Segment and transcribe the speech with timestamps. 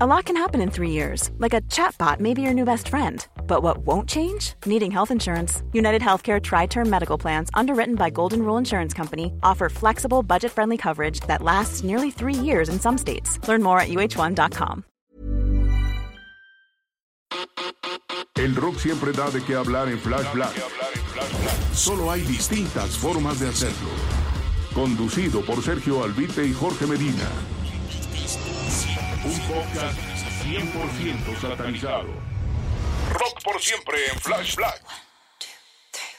[0.00, 2.88] A lot can happen in three years, like a chatbot may be your new best
[2.88, 3.24] friend.
[3.46, 4.54] But what won't change?
[4.66, 5.62] Needing health insurance.
[5.72, 10.50] United Healthcare Tri Term Medical Plans, underwritten by Golden Rule Insurance Company, offer flexible, budget
[10.50, 13.38] friendly coverage that lasts nearly three years in some states.
[13.46, 14.84] Learn more at uh1.com.
[18.36, 20.54] El rock siempre da de qué hablar en Flash Black.
[21.72, 23.90] Solo hay distintas formas de hacerlo.
[24.74, 27.30] Conducido por Sergio Albite y Jorge Medina.
[29.26, 29.98] Un podcast
[30.44, 32.08] 100% satanizado.
[33.14, 34.84] Rock por siempre en Flash Black.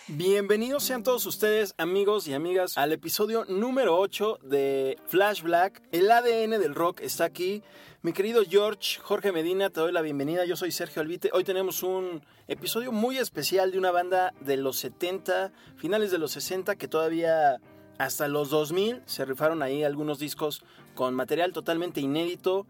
[0.08, 5.84] Bienvenidos sean todos ustedes, amigos y amigas, al episodio número 8 de Flash Black.
[5.92, 7.62] El ADN del rock está aquí.
[8.02, 10.44] Mi querido George, Jorge Medina, te doy la bienvenida.
[10.46, 11.30] Yo soy Sergio Albite.
[11.32, 16.32] Hoy tenemos un episodio muy especial de una banda de los 70, finales de los
[16.32, 17.62] 60, que todavía
[18.00, 20.64] hasta los 2000 se rifaron ahí algunos discos
[20.96, 22.66] con material totalmente inédito,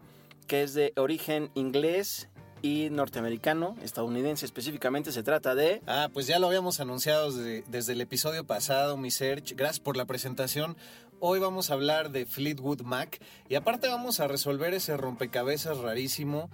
[0.46, 2.28] que es de origen inglés
[2.62, 5.82] y norteamericano, estadounidense específicamente, se trata de...
[5.86, 9.54] Ah, pues ya lo habíamos anunciado desde, el episodio pasado, mi Serge.
[9.54, 10.76] Gracias por la presentación.
[11.20, 16.50] Hoy vamos a hablar de Fleetwood Mac y aparte vamos a resolver ese rompecabezas rarísimo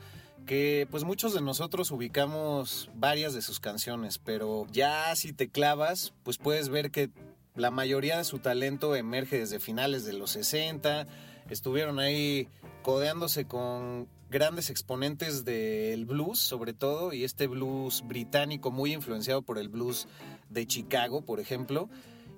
[0.46, 6.12] que pues muchos de nosotros ubicamos varias de sus canciones, pero ya si te clavas,
[6.24, 7.10] pues puedes ver que
[7.54, 11.06] la mayoría de su talento emerge desde finales de los 60,
[11.48, 12.48] estuvieron ahí
[12.83, 19.58] codeándose con grandes exponentes del blues, sobre todo, y este blues británico muy influenciado por
[19.58, 20.08] el blues
[20.48, 21.88] de Chicago, por ejemplo,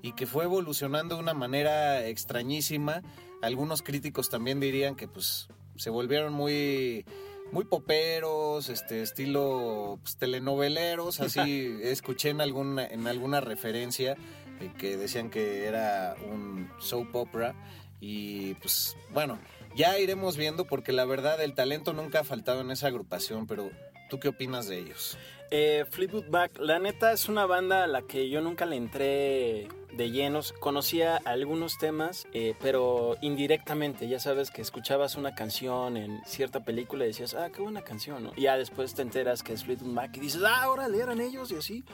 [0.02, 3.02] y que fue evolucionando de una manera extrañísima.
[3.42, 7.04] Algunos críticos también dirían que pues se volvieron muy
[7.52, 14.16] muy poperos, este estilo pues, telenoveleros, así escuché en alguna en alguna referencia
[14.60, 17.54] eh, que decían que era un soap opera
[18.00, 19.38] y pues bueno,
[19.74, 23.70] ya iremos viendo porque la verdad el talento nunca ha faltado en esa agrupación, pero
[24.08, 25.18] ¿tú qué opinas de ellos?
[25.50, 29.68] Eh, Fleetwood Mac, la neta es una banda a la que yo nunca le entré
[29.92, 30.52] de llenos.
[30.52, 34.08] Conocía algunos temas, eh, pero indirectamente.
[34.08, 38.24] Ya sabes que escuchabas una canción en cierta película y decías, ah, qué buena canción,
[38.24, 38.32] ¿no?
[38.36, 41.52] Y ya después te enteras que es Fleetwood Mac y dices, ah, ahora eran ellos
[41.52, 41.84] y así.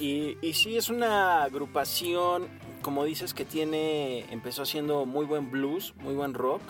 [0.00, 2.48] Y, y sí, es una agrupación,
[2.82, 6.62] como dices, que tiene, empezó haciendo muy buen blues, muy buen rock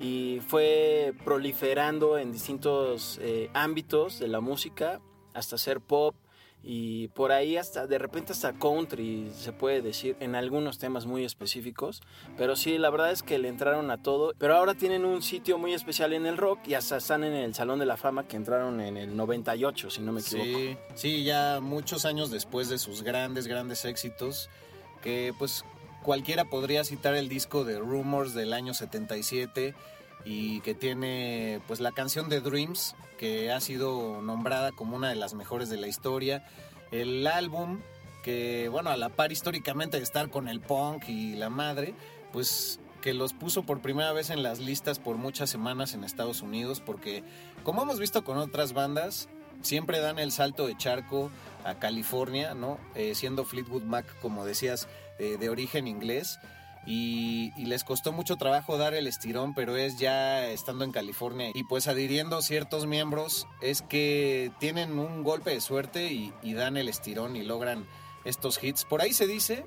[0.00, 5.00] y fue proliferando en distintos eh, ámbitos de la música
[5.34, 6.14] hasta ser pop
[6.68, 11.24] y por ahí hasta de repente hasta country se puede decir en algunos temas muy
[11.24, 12.02] específicos.
[12.36, 14.34] Pero sí la verdad es que le entraron a todo.
[14.36, 17.54] Pero ahora tienen un sitio muy especial en el rock y hasta están en el
[17.54, 20.44] salón de la fama que entraron en el 98 si no me equivoco.
[20.44, 24.50] Sí sí ya muchos años después de sus grandes grandes éxitos
[25.02, 25.64] que pues
[26.06, 29.74] cualquiera podría citar el disco de Rumors del año 77
[30.24, 35.16] y que tiene pues la canción de Dreams que ha sido nombrada como una de
[35.16, 36.46] las mejores de la historia.
[36.92, 37.80] El álbum
[38.22, 41.92] que bueno a la par históricamente de estar con el punk y la madre
[42.32, 46.40] pues que los puso por primera vez en las listas por muchas semanas en Estados
[46.40, 47.24] Unidos porque
[47.64, 49.28] como hemos visto con otras bandas
[49.60, 51.32] siempre dan el salto de charco
[51.64, 54.88] a California no eh, siendo Fleetwood Mac como decías
[55.18, 56.38] eh, de origen inglés
[56.86, 61.64] y, les costó mucho trabajo dar el estirón, pero es ya estando en California y
[61.64, 67.36] pues adhiriendo ciertos miembros es que tienen un golpe de suerte y, dan el estirón
[67.36, 67.86] y logran
[68.24, 68.84] estos hits.
[68.84, 69.66] Por ahí se dice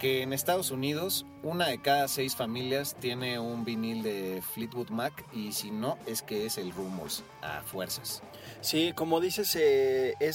[0.00, 5.24] que en Estados Unidos una de cada seis familias tiene un vinil de Fleetwood Mac
[5.32, 8.22] y si no es que es el Rumors a fuerzas.
[8.60, 10.32] Sí, como dices, eh, eh,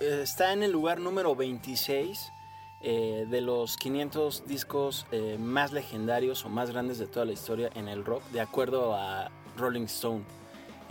[0.00, 2.32] está en el lugar número 26
[2.86, 7.70] eh, de los 500 discos eh, más legendarios o más grandes de toda la historia
[7.74, 10.22] en el rock, de acuerdo a Rolling Stone.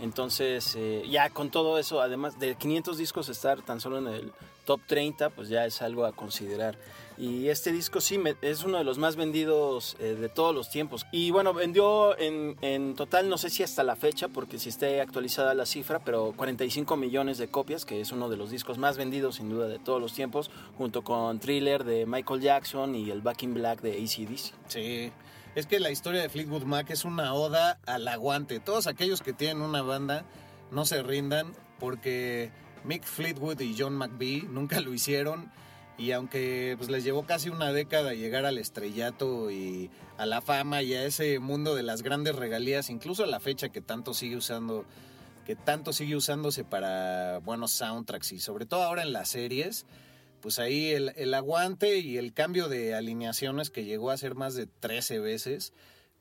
[0.00, 4.32] Entonces, eh, ya con todo eso, además de 500 discos estar tan solo en el
[4.64, 6.76] top 30, pues ya es algo a considerar.
[7.16, 11.06] Y este disco sí es uno de los más vendidos eh, de todos los tiempos.
[11.12, 15.00] Y bueno, vendió en, en, total, no sé si hasta la fecha, porque si esté
[15.00, 18.96] actualizada la cifra, pero 45 millones de copias, que es uno de los discos más
[18.96, 23.20] vendidos sin duda de todos los tiempos, junto con Thriller de Michael Jackson y el
[23.20, 24.54] Back in Black de ACDC.
[24.68, 25.12] Sí,
[25.54, 28.58] Es que la historia de Fleetwood Mac es una oda al aguante.
[28.58, 30.24] Todos aquellos que tienen una banda
[30.72, 32.50] no se rindan porque
[32.82, 35.52] Mick Fleetwood y John McVie nunca lo hicieron
[35.96, 40.82] y aunque pues, les llevó casi una década llegar al estrellato y a la fama
[40.82, 44.36] y a ese mundo de las grandes regalías, incluso a la fecha que tanto sigue
[44.36, 44.84] usando,
[45.46, 49.86] que tanto sigue usándose para buenos soundtracks y sobre todo ahora en las series,
[50.40, 54.54] pues ahí el, el aguante y el cambio de alineaciones que llegó a ser más
[54.54, 55.72] de 13 veces,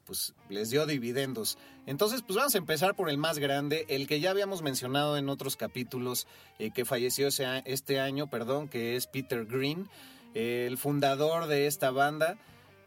[0.06, 1.58] pues les dio dividendos.
[1.86, 5.30] Entonces, pues vamos a empezar por el más grande, el que ya habíamos mencionado en
[5.30, 6.28] otros capítulos,
[6.60, 9.90] eh, que falleció este año, perdón, que es Peter Green,
[10.34, 12.38] el fundador de esta banda,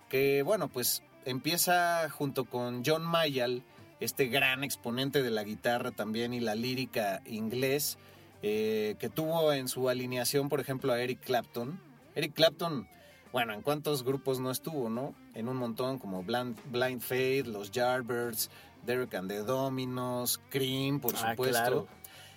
[0.08, 3.62] que bueno, pues empieza junto con John Mayall,
[4.00, 7.98] este gran exponente de la guitarra también y la lírica inglés,
[8.42, 11.80] eh, que tuvo en su alineación, por ejemplo, a Eric Clapton.
[12.14, 12.88] Eric Clapton
[13.36, 15.14] bueno, ¿en cuántos grupos no estuvo, no?
[15.34, 18.48] En un montón como Blind, Blind Faith, Los Yardbirds,
[18.86, 21.86] Derek and the Dominos, Cream, por ah, supuesto.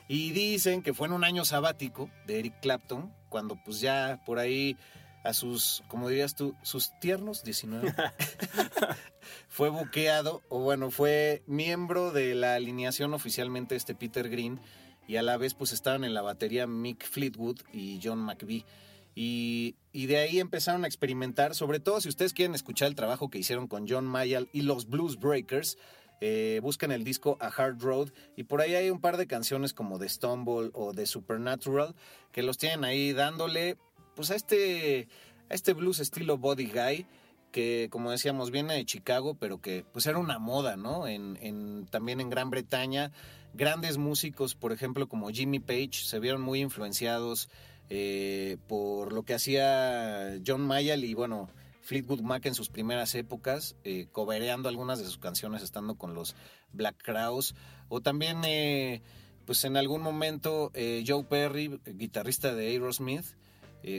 [0.10, 4.40] Y dicen que fue en un año sabático de Eric Clapton, cuando pues ya por
[4.40, 4.76] ahí
[5.24, 7.96] a sus, como dirías tú, sus tiernos 19,
[9.48, 14.60] fue buqueado, o bueno, fue miembro de la alineación oficialmente este Peter Green,
[15.08, 18.66] y a la vez pues estaban en la batería Mick Fleetwood y John McVie.
[19.16, 23.40] Y, de ahí empezaron a experimentar, sobre todo si ustedes quieren escuchar el trabajo que
[23.40, 25.78] hicieron con John Mayall y los Blues Breakers,
[26.22, 29.74] eh, buscan el disco A Hard Road y por ahí hay un par de canciones
[29.74, 31.96] como The Stumble o The Supernatural
[32.34, 33.78] que los tienen ahí dándole
[34.16, 35.08] pues a este,
[35.50, 37.08] a este blues estilo Body Guy
[37.54, 41.08] que como decíamos viene de Chicago pero que pues era una moda, ¿no?
[41.08, 43.14] En, también en Gran Bretaña
[43.54, 47.48] grandes músicos por ejemplo como Jimmy Page se vieron muy influenciados
[47.90, 51.50] eh, por lo que hacía John Mayall y bueno,
[51.90, 56.36] Fleetwood Mac en sus primeras épocas, eh, cobereando algunas de sus canciones estando con los
[56.72, 57.56] Black Crowes,
[57.88, 59.02] o también eh,
[59.48, 63.26] pues en algún momento eh, Joe Perry, guitarrista de Aerosmith,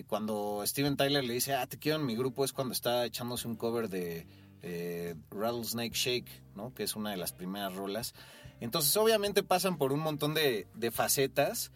[0.07, 3.49] cuando Steven Tyler le dice, ah, te quiero en mi grupo, es cuando está echándose
[3.49, 4.27] un cover de
[5.31, 6.73] Rattlesnake Shake, ¿no?
[6.75, 8.15] que es una de las primeras rolas.
[8.61, 11.73] Entonces obviamente pasan por un montón de, de facetas,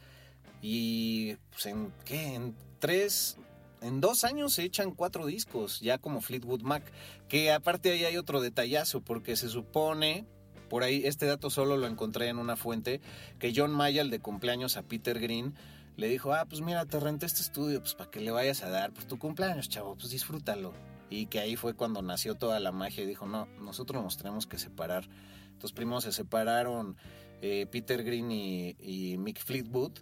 [0.66, 3.36] y pues en qué, en tres,
[3.82, 6.90] en dos años se echan cuatro discos, ya como Fleetwood Mac.
[7.28, 10.24] Que aparte ahí hay otro detallazo, porque se supone,
[10.70, 13.02] por ahí, este dato solo lo encontré en una fuente,
[13.38, 15.54] que John Mayall de cumpleaños a Peter Green
[15.98, 18.70] le dijo, ah, pues mira, te renté este estudio, pues para que le vayas a
[18.70, 20.72] dar, pues tu cumpleaños, chavo, pues disfrútalo.
[21.10, 24.46] Y que ahí fue cuando nació toda la magia y dijo, no, nosotros nos tenemos
[24.46, 25.10] que separar.
[25.44, 26.96] Entonces primero se separaron
[27.42, 29.92] eh, Peter Green y Mick Fleetwood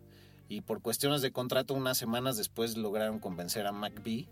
[0.52, 4.28] y por cuestiones de contrato unas semanas después lograron convencer a McBee.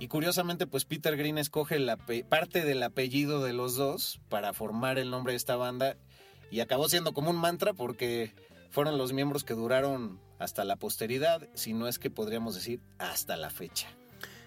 [0.00, 4.98] Y curiosamente, pues Peter Green escoge la parte del apellido de los dos para formar
[4.98, 5.96] el nombre de esta banda
[6.50, 8.34] y acabó siendo como un mantra porque
[8.70, 13.36] fueron los miembros que duraron hasta la posteridad, si no es que podríamos decir hasta
[13.36, 13.86] la fecha.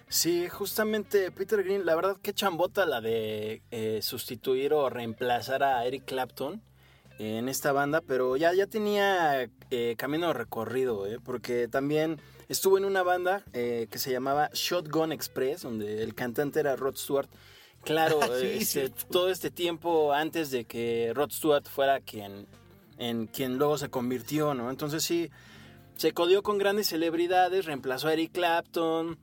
[0.08, 5.84] Sí, justamente Peter Green, la verdad que chambota la de eh, sustituir o reemplazar a
[5.86, 6.62] Eric Clapton
[7.18, 12.84] en esta banda, pero ya, ya tenía eh, camino recorrido, eh, porque también estuvo en
[12.84, 17.28] una banda eh, que se llamaba Shotgun Express, donde el cantante era Rod Stewart.
[17.82, 22.46] Claro, este, todo este tiempo antes de que Rod Stewart fuera quien,
[22.98, 24.70] en quien luego se convirtió, ¿no?
[24.70, 25.30] Entonces sí,
[25.96, 29.18] se codió con grandes celebridades, reemplazó a Eric Clapton,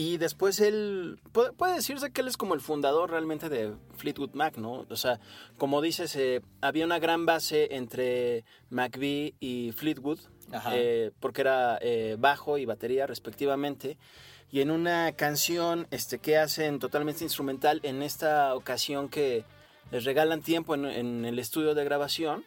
[0.00, 4.56] y después él, puede, decirse que él es como el fundador realmente de Fleetwood Mac,
[4.56, 4.86] ¿no?
[4.88, 5.18] O sea,
[5.56, 10.20] como dices, eh, había una gran base entre McVie y Fleetwood,
[10.70, 13.98] eh, porque era eh, bajo y batería respectivamente.
[14.52, 19.44] Y en una canción este, que hacen totalmente instrumental, en esta ocasión que
[19.90, 22.44] les regalan tiempo en, el estudio de grabación,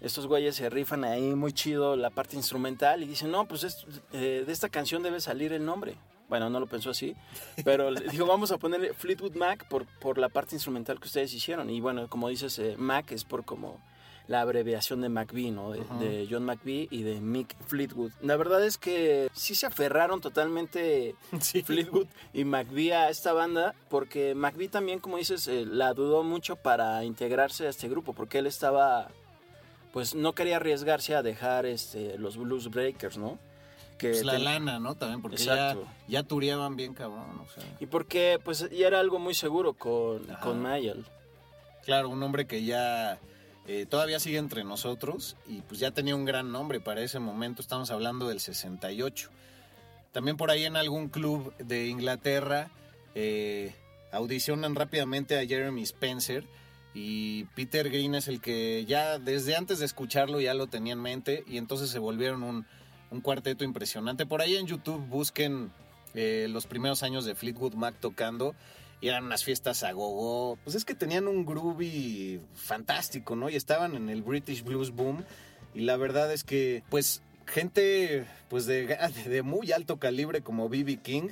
[0.00, 4.44] estos güeyes se rifan ahí muy chido la parte instrumental y dicen, no, pues de
[4.46, 5.96] esta canción debe salir el nombre.
[6.28, 7.14] Bueno, no lo pensó así,
[7.64, 11.68] pero dijo, vamos a ponerle Fleetwood Mac por, por la parte instrumental que ustedes hicieron.
[11.70, 13.78] Y bueno, como dices, eh, Mac es por como
[14.26, 15.72] la abreviación de McVie, ¿no?
[15.72, 18.12] De, John McVie y de Mick Fleetwood.
[18.22, 21.14] La verdad es que sí se aferraron totalmente
[21.64, 26.56] Fleetwood y McVie a esta banda, porque McVie también, como dices, eh, la dudó mucho
[26.56, 29.08] para integrarse a este grupo, porque él estaba,
[29.92, 33.38] pues no quería arriesgarse a dejar este, los Blues Breakers, ¿no?
[33.98, 34.94] Que pues la lana, ¿no?
[34.96, 35.76] También porque ya,
[36.08, 37.40] ya tureaban bien cabrón.
[37.40, 37.64] O sea.
[37.80, 41.04] Y porque pues ya era algo muy seguro con, con Mayal.
[41.84, 43.18] Claro, un hombre que ya
[43.66, 47.62] eh, todavía sigue entre nosotros y pues ya tenía un gran nombre para ese momento.
[47.62, 49.30] Estamos hablando del 68.
[50.12, 52.70] También por ahí en algún club de Inglaterra,
[53.14, 53.74] eh,
[54.12, 56.44] audicionan rápidamente a Jeremy Spencer
[56.94, 61.02] y Peter Green es el que ya desde antes de escucharlo ya lo tenía en
[61.02, 62.66] mente y entonces se volvieron un,
[63.14, 64.26] un cuarteto impresionante.
[64.26, 65.70] Por ahí en YouTube busquen
[66.14, 68.54] eh, los primeros años de Fleetwood Mac tocando
[69.00, 70.58] y eran unas fiestas a gogo.
[70.64, 73.48] Pues es que tenían un groovy fantástico, ¿no?
[73.48, 75.24] Y estaban en el British Blues Boom
[75.74, 78.86] y la verdad es que pues gente pues de,
[79.26, 80.98] de muy alto calibre como B.B.
[80.98, 81.28] King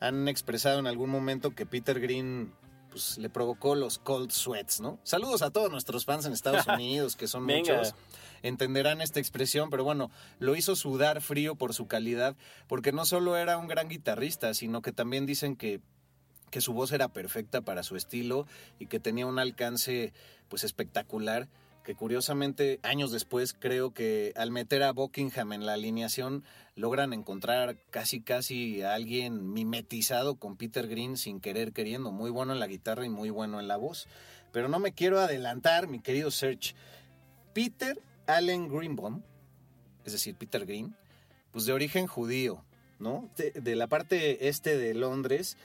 [0.00, 2.52] han expresado en algún momento que Peter Green
[2.90, 4.98] pues le provocó los cold sweats, ¿no?
[5.02, 7.94] Saludos a todos nuestros fans en Estados Unidos, que son muchos.
[8.42, 13.36] Entenderán esta expresión, pero bueno, lo hizo sudar frío por su calidad, porque no solo
[13.36, 15.80] era un gran guitarrista, sino que también dicen que
[16.50, 18.46] que su voz era perfecta para su estilo
[18.78, 20.12] y que tenía un alcance
[20.50, 21.48] pues espectacular
[21.82, 26.44] que curiosamente años después creo que al meter a Buckingham en la alineación
[26.76, 32.52] logran encontrar casi casi a alguien mimetizado con Peter Green sin querer queriendo, muy bueno
[32.52, 34.06] en la guitarra y muy bueno en la voz.
[34.52, 36.74] Pero no me quiero adelantar, mi querido Serge.
[37.52, 38.00] Peter
[38.36, 39.22] Allen Greenbaum,
[40.04, 40.96] es decir, Peter Green,
[41.50, 42.64] pues de origen judío,
[42.98, 43.30] ¿no?
[43.36, 45.56] De, la parte este de Londres.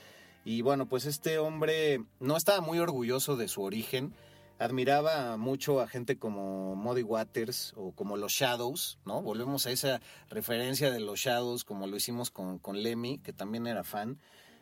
[0.44, 4.14] Y bueno, pues este hombre no estaba muy orgulloso de su origen
[4.58, 9.22] admiraba mucho a gente como Muddy Waters o como los Shadows, ¿no?
[9.22, 13.84] Volvemos a esa referencia de los Shadows, como lo hicimos con, Lemmy, que también era
[13.84, 14.18] fan.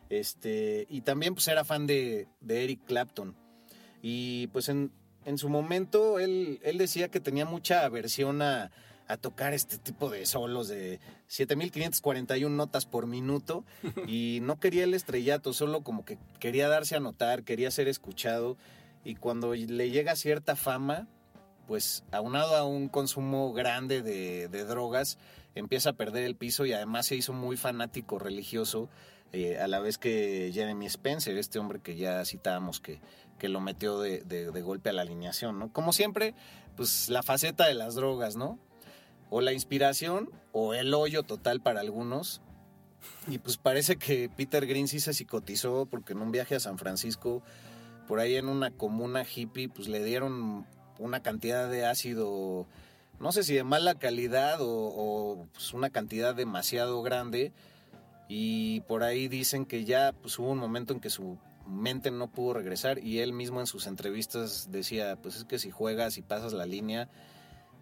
[0.09, 3.35] Este, y también pues era fan de Eric Clapton.
[4.01, 4.91] Y pues en,
[5.27, 8.71] en su momento él, él decía que tenía mucha aversión a,
[9.09, 13.65] a tocar este tipo de solos de 7541 notas por minuto
[14.07, 18.57] y no quería el estrellato, solo como que quería darse a notar, quería ser escuchado
[19.03, 21.07] y cuando le llega cierta fama,
[21.67, 25.17] pues aunado a un consumo grande de, drogas,
[25.55, 28.89] empieza a perder el piso y además se hizo muy fanático religioso,
[29.33, 33.01] eh, a la vez que Jeremy Spencer, este hombre que ya citábamos que,
[33.37, 35.71] que lo metió de, de, golpe a la alineación, ¿no?
[35.71, 36.33] Como siempre,
[36.75, 38.59] pues la faceta de las drogas, ¿no?
[39.29, 42.41] O la inspiración o el hoyo total para algunos.
[43.27, 46.77] Y pues parece que Peter Green sí se psicotizó porque en un viaje a San
[46.77, 47.43] Francisco
[48.07, 50.65] por ahí en una comuna hippie, pues le dieron
[50.97, 52.65] una cantidad de ácido,
[53.19, 57.51] no sé si de mala calidad o, pues una cantidad demasiado grande.
[58.29, 62.29] Y por ahí dicen que ya pues hubo un momento en que su mente no
[62.29, 66.21] pudo regresar y él mismo en sus entrevistas decía, pues es que si juegas y
[66.21, 67.09] pasas la línea,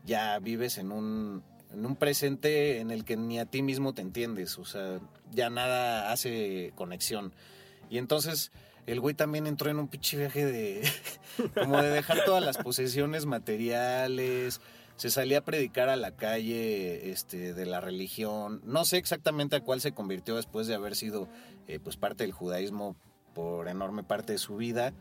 [0.06, 4.02] ya vives en un, en un presente en el que ni a ti mismo te
[4.02, 5.00] entiendes, o sea,
[5.32, 7.34] ya nada hace conexión.
[7.90, 8.52] Y entonces
[8.86, 10.90] el güey también entró en un pinche viaje de.
[11.54, 14.62] como de dejar todas las posesiones materiales.
[14.96, 18.62] Se salía a predicar a la calle este, de la religión.
[18.64, 21.28] No sé exactamente a cuál se convirtió después de haber sido
[21.68, 22.96] eh, pues parte del judaísmo
[23.36, 24.94] por enorme parte de su vida.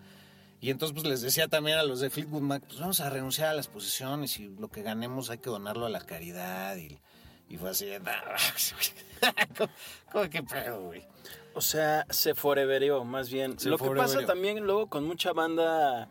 [0.60, 3.48] Y entonces pues les decía también a los de Fleetwood Mac, pues vamos a renunciar
[3.48, 6.76] a las posesiones y lo que ganemos hay que donarlo a la caridad.
[6.76, 6.98] Y,
[7.48, 7.86] y fue así,
[10.12, 11.06] ¿cómo, que pedo, güey?
[11.54, 13.56] O sea, se foreverió, más bien.
[13.64, 16.08] Lo que pasa también luego con mucha banda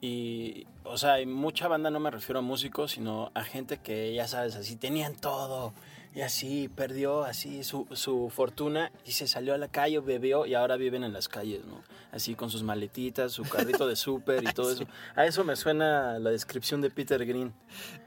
[0.00, 4.14] y, o sea, hay mucha banda no me refiero a músicos, sino a gente que,
[4.14, 5.74] ya sabes, así tenían todo
[6.14, 10.54] y así perdió así su, su fortuna y se salió a la calle, bebió y
[10.54, 11.82] ahora viven en las calles, ¿no?
[12.10, 14.84] Así con sus maletitas, su carrito de súper y todo eso.
[15.14, 17.52] A eso me suena la descripción de Peter Green.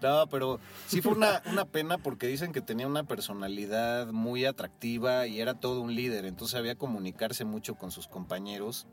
[0.02, 5.26] No, pero sí fue una, una pena porque dicen que tenía una personalidad muy atractiva
[5.28, 8.86] y era todo un líder, entonces sabía comunicarse mucho con sus compañeros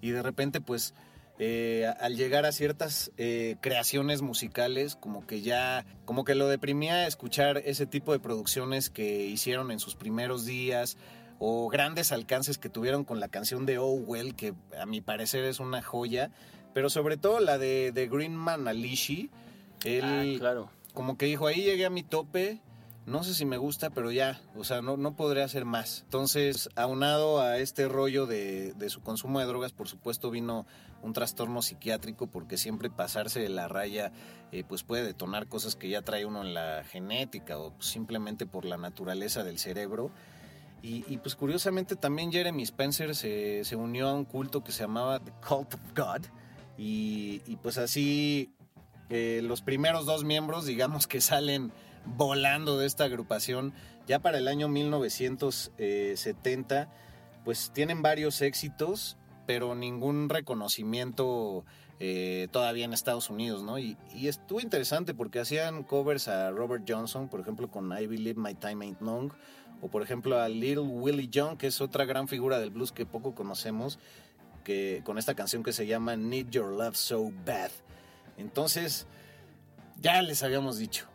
[0.00, 0.94] y de repente pues
[1.40, 7.06] eh, al llegar a ciertas eh, creaciones musicales, como que ya, como que lo deprimía
[7.06, 10.96] escuchar ese tipo de producciones que hicieron en sus primeros días
[11.38, 15.44] o grandes alcances que tuvieron con la canción de Oh Well, que a mi parecer
[15.44, 16.32] es una joya,
[16.74, 19.30] pero sobre todo la de, de Greenman Alishi,
[19.84, 20.70] él ah, claro.
[20.92, 22.60] como que dijo, ahí llegué a mi tope,
[23.08, 26.02] no sé si me gusta, pero ya, o sea, no, no podré hacer más.
[26.04, 30.66] Entonces, aunado a este rollo de, de, su consumo de drogas, por supuesto vino
[31.02, 34.12] un trastorno psiquiátrico, porque siempre pasarse de la raya,
[34.52, 38.64] eh, pues puede detonar cosas que ya trae uno en la genética o simplemente por
[38.64, 40.10] la naturaleza del cerebro.
[40.80, 45.18] Y, pues curiosamente también Jeremy Spencer se, se, unió a un culto que se llamaba
[45.18, 46.26] The Cult of God.
[46.78, 48.54] Y, y pues así
[49.10, 51.72] eh, los primeros dos miembros, digamos que salen
[52.04, 53.72] volando de esta agrupación.
[54.06, 56.88] Ya para el año 1970,
[57.44, 61.64] pues tienen varios éxitos, pero ningún reconocimiento
[62.00, 63.78] eh, todavía en Estados Unidos, ¿no?
[63.78, 68.54] Y, estuvo interesante porque hacían covers a Robert Johnson, por ejemplo, con I Believe My
[68.54, 69.32] Time Ain't Long,
[69.80, 73.04] o por ejemplo a Little Willie John, que es otra gran figura del blues que
[73.04, 73.98] poco conocemos,
[74.62, 77.72] que, con esta canción que se llama Need Your Love So Bad.
[78.36, 79.08] Entonces,
[80.00, 81.08] ya les habíamos dicho,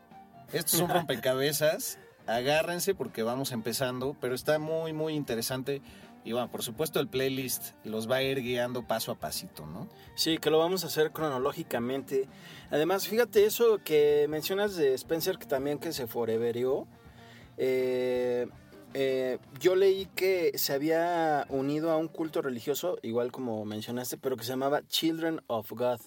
[0.53, 5.81] estos son rompecabezas, agárrense porque vamos empezando, pero está muy, muy interesante.
[6.25, 9.89] Y bueno, por supuesto el playlist los va a ir guiando paso a pasito, ¿no?
[10.15, 12.29] Sí, que lo vamos a hacer cronológicamente.
[12.71, 16.87] Además, fíjate eso que mencionas de Spencer, que también que se foreverió.
[17.57, 18.47] Eh,
[18.93, 24.37] eh, yo leí que se había unido a un culto religioso, igual como mencionaste, pero
[24.37, 25.99] que se llamaba Children of God.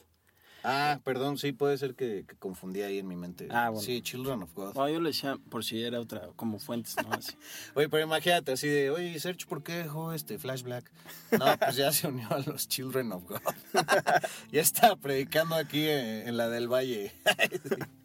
[0.69, 3.47] Ah, perdón, sí, puede ser que, que confundí ahí en mi mente.
[3.53, 3.83] Ah, bueno.
[3.85, 4.75] Sí, Children of God.
[4.75, 7.13] No, yo le decía por si era otra, como fuentes, ¿no?
[7.13, 7.35] Así.
[7.75, 10.91] Oye, pero imagínate así de, oye, Sergio, ¿por qué dejó este Flash Black?
[11.39, 13.41] No, pues ya se unió a los Children of God.
[14.51, 17.13] ya está predicando aquí en, en la del Valle.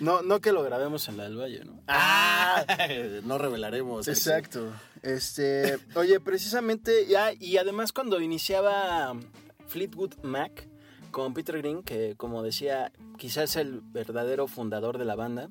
[0.00, 1.82] No, no que lo grabemos en la del Valle, ¿no?
[1.86, 2.64] Ah,
[3.22, 4.08] no revelaremos.
[4.08, 4.30] eso.
[4.30, 4.72] Exacto.
[5.02, 9.14] Este, oye, precisamente, ya, y además cuando iniciaba
[9.66, 10.68] Fleetwood Mac
[11.12, 15.48] con Peter Green, que como decía, quizás es el verdadero fundador de la banda,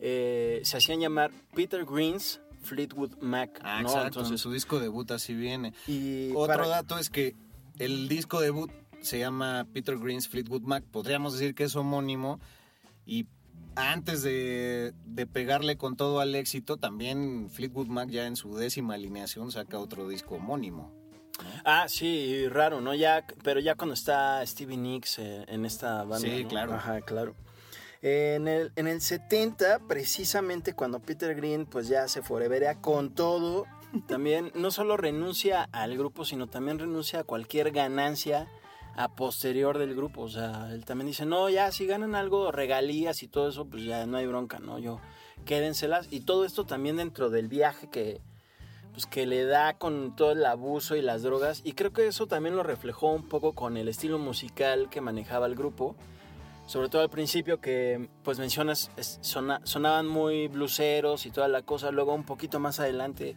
[0.00, 3.88] eh, se hacían llamar Peter Green's Fleetwood Mac, Ah, ¿no?
[3.88, 4.06] exacto.
[4.20, 5.72] Entonces, su disco debut así viene.
[5.86, 7.34] y Otro para- dato es que
[7.78, 10.82] el disco debut se llama Peter Green's Fleetwood Mac.
[10.90, 12.40] Podríamos decir que es homónimo.
[13.06, 13.26] Y
[13.76, 18.94] antes de, de pegarle con todo al éxito, también Fleetwood Mac ya en su décima
[18.94, 20.90] alineación saca otro disco homónimo.
[21.64, 22.94] Ah, sí, raro, ¿no?
[22.94, 26.18] Ya, pero ya cuando está Stevie Nicks eh, en esta banda.
[26.18, 26.48] Sí, ¿no?
[26.48, 26.74] claro.
[26.74, 27.34] Ajá, claro.
[28.02, 33.64] En el, en el 70, precisamente cuando Peter Green pues ya se foreverea con todo,
[34.06, 38.46] también no solo renuncia al grupo, sino también renuncia a cualquier ganancia
[38.94, 40.22] a posterior del grupo.
[40.22, 43.84] O sea, él también dice, no, ya si ganan algo, regalías y todo eso, pues
[43.84, 44.78] ya no hay bronca, ¿no?
[44.78, 45.00] Yo,
[45.46, 46.08] quédenselas.
[46.10, 48.20] Y todo esto también dentro del viaje que,
[48.94, 52.26] pues que le da con todo el abuso y las drogas y creo que eso
[52.28, 55.96] también lo reflejó un poco con el estilo musical que manejaba el grupo
[56.66, 61.90] sobre todo al principio que pues mencionas sona- sonaban muy bluseros y toda la cosa
[61.90, 63.34] luego un poquito más adelante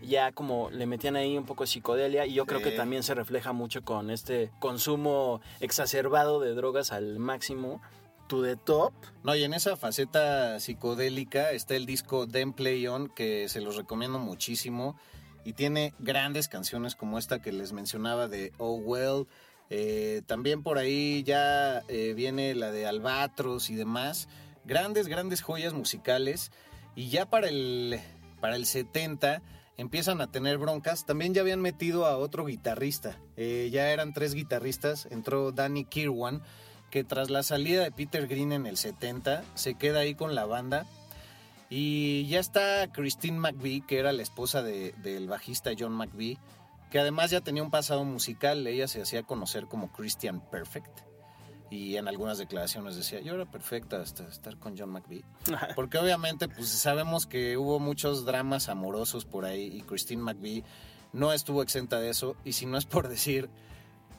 [0.00, 2.76] ya como le metían ahí un poco de psicodelia y yo creo que Sí.
[2.76, 7.82] también se refleja mucho con este consumo exacerbado de drogas al máximo
[8.30, 8.92] to the top
[9.24, 13.76] No, y en esa faceta psicodélica está el disco Them Play On, que se los
[13.76, 14.96] recomiendo muchísimo.
[15.44, 19.26] Y tiene grandes canciones como esta que les mencionaba de Oh Well.
[19.68, 24.28] Eh, también por ahí ya eh, viene la de Albatros y demás.
[24.64, 26.52] Grandes, grandes joyas musicales.
[26.94, 28.00] Y ya para el,
[28.40, 29.42] para el 70
[29.76, 31.04] empiezan a tener broncas.
[31.04, 33.18] También ya habían metido a otro guitarrista.
[33.36, 35.06] Eh, ya eran tres guitarristas.
[35.10, 36.42] Entró Danny Kirwan
[36.90, 40.44] que tras la salida de Peter Green en el 70 se queda ahí con la
[40.44, 40.86] banda.
[41.68, 46.38] Y ya está Christine McVie, que era la esposa de- del bajista John McVie,
[46.90, 50.90] que además ya tenía un pasado musical, ella se hacía conocer como Christian Perfect.
[51.70, 55.22] Y en algunas declaraciones decía, yo era perfecta hasta estar con John McVie.
[55.76, 60.64] Porque obviamente pues sabemos que hubo muchos dramas amorosos por ahí y Christine McVie
[61.12, 62.34] no estuvo exenta de eso.
[62.44, 63.48] Y si no es por decir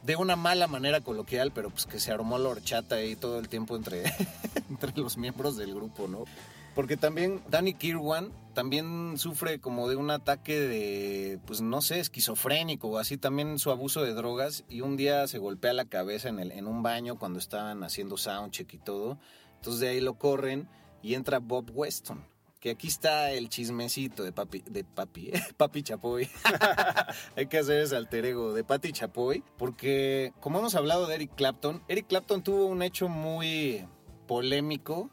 [0.04, 3.50] de una mala manera coloquial, pero pues que se armó la horchata ahí todo el
[3.50, 4.04] tiempo entre,
[4.70, 6.26] entre los miembros del grupo, ¿no?
[6.74, 12.88] Porque también Danny Kirwan también sufre como de un ataque de, pues no sé, esquizofrénico
[12.88, 16.40] o así, también su abuso de drogas y un día se golpea la cabeza en,
[16.40, 19.18] el, en un baño cuando estaban haciendo soundcheck y todo.
[19.58, 20.70] Entonces de ahí lo corren
[21.02, 22.31] y entra Bob Weston.
[22.62, 26.30] Que aquí está el chismecito de papi, de papi, papi Chapoy.
[27.36, 29.44] Hay que hacer ese alter ego de Patti Chapoy.
[29.58, 33.86] Porque, como hemos hablado de Eric Clapton, Eric Clapton tuvo un hecho muy
[34.28, 35.10] polémico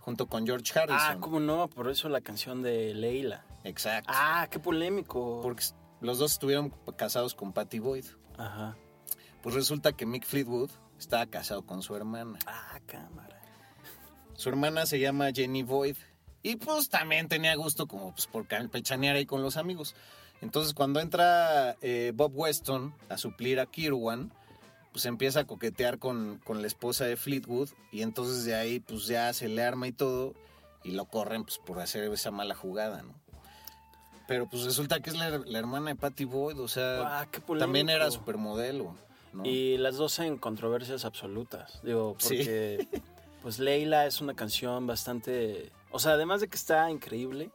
[0.00, 0.98] junto con George Harrison.
[1.00, 4.10] ah cómo no por eso la canción de Leila Exacto.
[4.12, 5.64] ah qué polémico Porque
[6.00, 8.04] los dos estuvieron casados con Patty Boyd.
[8.36, 8.76] ajá
[9.42, 12.36] Pues resulta que Mick Fleetwood estaba casado con su hermana.
[12.46, 13.40] ah cámara
[14.34, 15.96] Su hermana se llama Jenny Boyd.
[16.42, 19.94] Y pues también tenía gusto como pues, por campechanear ahí con los amigos.
[20.40, 24.32] Entonces cuando entra eh, Bob Weston a suplir a Kirwan,
[24.92, 27.70] pues empieza a coquetear con, con la esposa de Fleetwood.
[27.92, 30.34] Y entonces de ahí pues ya se le arma y todo.
[30.84, 33.14] Y lo corren pues por hacer esa mala jugada, ¿no?
[34.26, 37.28] Pero pues resulta que es la, la hermana de Patty Boyd, o sea, Ah,
[37.58, 38.96] también era supermodelo.
[39.32, 39.44] ¿no?
[39.46, 41.80] Y las dos en controversias absolutas.
[41.82, 42.36] Digo, Sí.
[42.38, 42.88] porque
[43.42, 45.70] pues Leila es una canción bastante.
[45.92, 47.50] O sea, además de que está increíble,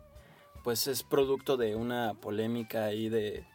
[0.63, 3.45] pues es producto de una polémica ahí de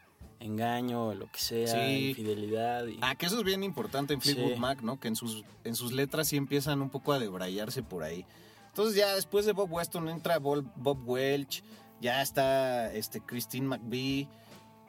[0.40, 2.08] engaño, lo que sea, Sí.
[2.10, 2.86] infidelidad.
[2.86, 2.98] Y...
[3.00, 4.58] Ah, que eso es bien importante en Fleetwood Sí.
[4.60, 4.98] Mac, ¿no?
[4.98, 8.26] Que en sus, en sus letras sí empiezan un poco a debrayarse por ahí.
[8.68, 10.66] Entonces ya después de Bob Weston entra Bob,
[11.08, 11.62] Welch,
[12.00, 14.28] ya está este Christine McVie.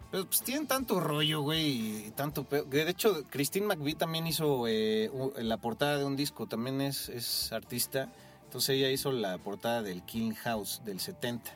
[0.09, 2.43] Pero pues tienen tanto rollo, güey, y tanto...
[2.43, 7.09] pe- De hecho, Christine McVie también hizo eh, la portada de un disco, también es,
[7.09, 8.11] es artista.
[8.53, 11.49] Entonces ella hizo la portada del King House del 70.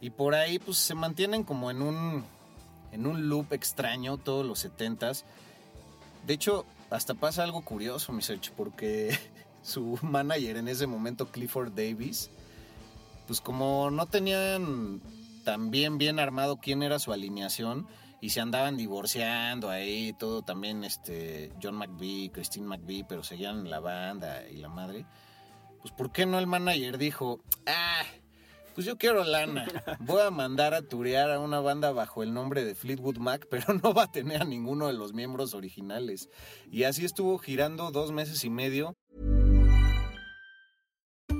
[0.00, 2.24] Y por ahí pues se mantienen como en un,
[2.92, 5.24] en un loop extraño todos los 70s.
[6.24, 9.18] De hecho, hasta pasa algo curioso, mi search, porque
[9.62, 12.30] su manager en ese momento, Clifford Davis,
[13.26, 15.02] pues como no tenían
[15.42, 17.88] tan bien, armado quién era su alineación
[18.20, 23.80] y se andaban divorciando ahí, todo también, este, John McVie, Christine McVie, pero seguían la
[23.80, 25.04] banda y la madre,
[25.82, 28.02] pues ¿por qué no el manager dijo, ah,
[28.74, 29.66] pues yo quiero lana,
[30.00, 33.74] voy a mandar a turear a una banda bajo el nombre de Fleetwood Mac, pero
[33.82, 36.28] no va a tener a ninguno de los miembros originales.
[36.70, 38.94] Y así estuvo girando dos meses y medio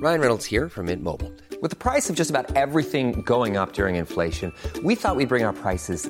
[0.03, 1.31] Ryan Reynolds here from Mint Mobile.
[1.61, 4.51] With the price of just about everything going up during inflation,
[4.83, 6.09] we thought we'd bring our prices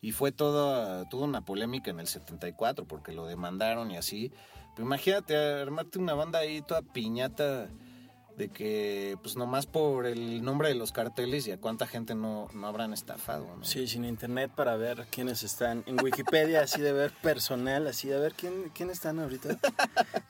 [0.00, 4.32] Y fue toda, toda una polémica en el 74 porque lo demandaron y así.
[4.74, 7.68] Pero imagínate armarte una banda ahí toda piñata
[8.36, 12.48] de que pues nomás por el nombre de los carteles y a cuánta gente no,
[12.54, 13.54] no habrán estafado.
[13.54, 13.64] ¿no?
[13.64, 15.84] Sí, sin internet para ver quiénes están.
[15.86, 19.58] En Wikipedia, así de ver personal, así de ver quién, quién están ahorita.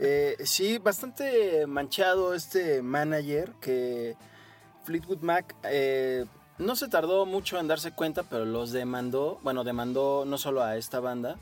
[0.03, 4.17] Eh, sí, bastante manchado este manager que
[4.85, 6.25] Fleetwood Mac eh,
[6.61, 9.39] no se tardó mucho en darse cuenta, pero los demandó.
[9.43, 11.37] Bueno, demandó no solo a esta banda,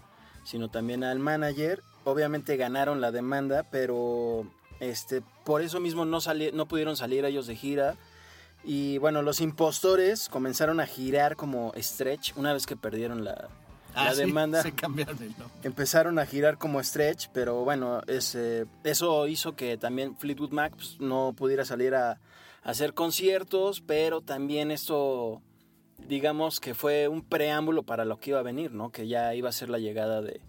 [0.44, 1.82] sino también al manager.
[2.04, 4.46] Obviamente ganaron la demanda, pero
[4.80, 6.18] este, por eso mismo no,
[6.52, 7.96] no pudieron salir ellos de gira.
[8.64, 13.48] Y bueno, los impostores comenzaron a girar como Stretch una vez que perdieron la,
[13.94, 14.62] Ah, la sí, demanda.
[14.62, 15.46] se cambiaron el nombre.
[15.62, 21.00] Empezaron a girar como Stretch, pero bueno, ese- eso hizo que también Fleetwood Mac pues,
[21.00, 22.18] no pudiera salir a, a
[22.62, 25.42] hacer conciertos, pero también esto,
[26.06, 28.90] digamos que fue un preámbulo para lo que iba a venir, ¿no?
[28.92, 30.40] Que ya iba a ser la llegada de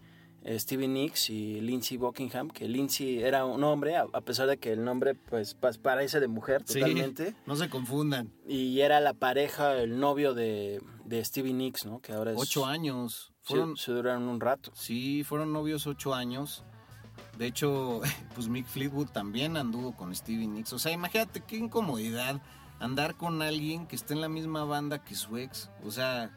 [0.45, 4.83] Stevie Nicks y Lindsey Buckingham, que Lindsey era un hombre, a, pesar de que el
[4.83, 7.35] nombre pues pa- parece de mujer Sí, totalmente.
[7.45, 8.31] no se confundan.
[8.47, 11.99] Y era la pareja, el novio de, de Stevie Nicks, ¿no?
[11.99, 12.37] Que ahora es...
[12.39, 13.33] Ocho años.
[13.41, 14.71] Sí, Fueron, se duraron un rato.
[14.75, 16.63] sí, fueron novios ocho años.
[17.37, 18.01] De hecho,
[18.35, 20.71] pues Mick Fleetwood también anduvo con Stevie Nicks.
[20.73, 22.41] O sea, imagínate qué incomodidad
[22.79, 25.69] andar con alguien que está en la misma banda que su ex.
[25.83, 26.31] O sea,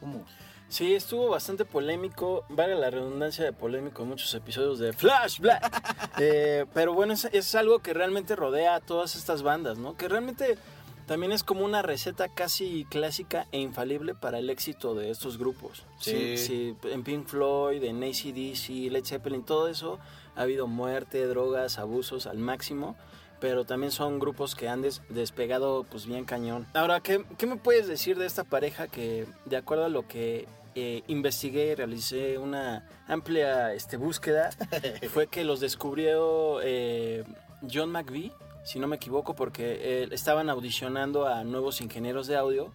[0.00, 0.24] ¿cómo?
[0.68, 5.64] Sí, estuvo bastante polémico, vale la redundancia de polémico en muchos episodios de Flash Black.
[6.18, 9.98] Eh, pero bueno, es, es algo que realmente rodea a todas estas bandas, ¿no?
[9.98, 10.56] Que realmente
[11.06, 15.84] también es como una receta casi clásica e infalible para el éxito de estos grupos.
[16.00, 16.36] Sí.
[16.36, 20.00] Sí, en Pink Floyd, en ACDC, Led Zeppelin, todo eso
[20.34, 22.96] ha habido muerte, drogas, abusos al máximo.
[23.40, 26.66] Pero también son grupos que han des- despegado pues bien cañón.
[26.74, 30.46] Ahora, ¿qué, ¿qué me puedes decir de esta pareja que, de acuerdo a lo que
[30.74, 34.50] eh, investigué y realicé una amplia este, búsqueda,
[35.10, 37.24] fue que los descubrió eh,
[37.70, 38.32] John McVie,
[38.64, 42.72] si no me equivoco, porque eh, estaban audicionando a nuevos ingenieros de audio.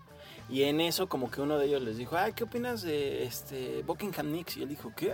[0.50, 3.84] Y en eso como que uno de ellos les dijo, ay, ¿qué opinas de este
[3.84, 4.58] Buckingham Nicks?
[4.58, 5.14] Y él dijo, ¿qué?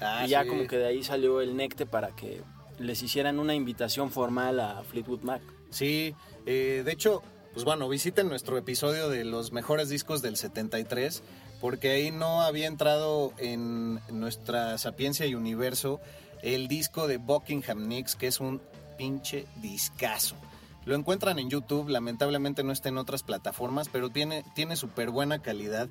[0.00, 0.48] Ah, y ya sí.
[0.48, 2.42] como que de ahí salió el necte para que
[2.78, 5.42] les hicieran una invitación formal a Fleetwood Mac.
[5.70, 6.14] Sí,
[6.46, 11.22] eh, de hecho, pues bueno, visiten nuestro episodio de los mejores discos del 73,
[11.60, 16.00] porque ahí no había entrado en nuestra sapiencia y universo
[16.42, 18.60] el disco de Buckingham Nicks, que es un
[18.96, 20.36] pinche discazo.
[20.84, 25.40] Lo encuentran en YouTube, lamentablemente no está en otras plataformas, pero tiene, tiene súper buena
[25.40, 25.88] calidad.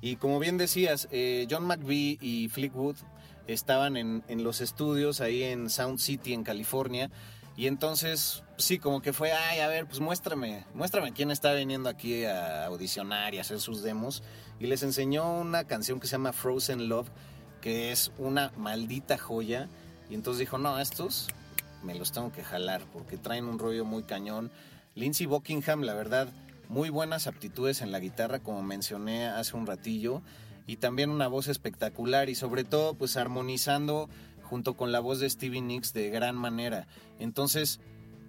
[0.00, 2.96] Y como bien decías, eh, John McVie y Fleetwood
[3.48, 7.10] estaban en, en los estudios ahí en Sound City, en California.
[7.56, 11.88] Y entonces, sí, como que fue, ay, a ver, pues muéstrame, muéstrame quién está viniendo
[11.88, 14.22] aquí a audicionar y hacer sus demos.
[14.60, 17.08] Y les enseñó una canción que se llama Frozen Love,
[17.60, 19.68] que es una maldita joya.
[20.08, 21.26] Y entonces dijo, no, estos
[21.82, 24.52] me los tengo que jalar porque traen un rollo muy cañón.
[24.94, 26.28] Lindsey Buckingham, la verdad,
[26.68, 30.22] muy buenas aptitudes en la guitarra, como mencioné hace un ratillo,
[30.68, 34.08] y también una voz espectacular y sobre todo pues armonizando
[34.42, 36.86] junto con la voz de Stevie Nicks de gran manera.
[37.18, 37.80] Entonces,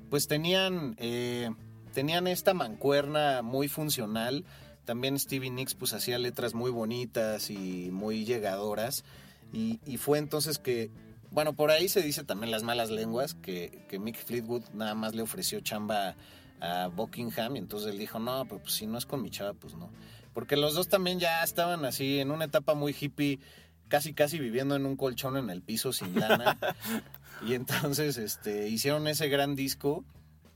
[0.10, 1.52] pues tenían, eh,
[1.94, 4.46] tenían esta mancuerna muy funcional.
[4.86, 9.04] También Stevie Nicks pues hacía letras muy bonitas y muy llegadoras.
[9.52, 10.92] Y, y fue entonces que,
[11.32, 15.14] bueno, por ahí se dice también las malas lenguas, que, que Mick Fleetwood nada más
[15.14, 16.16] le ofreció chamba
[16.62, 19.54] a Buckingham y entonces él dijo, no, pues, pues si no es con mi chava,
[19.54, 19.90] pues no.
[20.34, 23.40] Porque los dos también ya estaban así en una etapa muy hippie,
[23.88, 26.58] casi casi viviendo en un colchón en el piso sin lana.
[27.46, 30.04] y entonces este, hicieron ese gran disco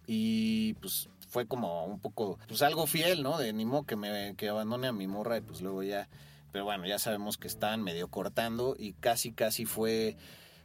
[0.07, 3.37] y pues fue como un poco, pues algo fiel, ¿no?
[3.39, 6.07] De ni modo que me que abandone a mi morra y pues luego ya,
[6.51, 10.15] pero bueno, ya sabemos que están medio cortando y casi casi fue